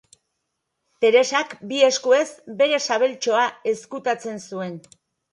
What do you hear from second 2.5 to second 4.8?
bere sabeltxoa ezkutatzen zuen.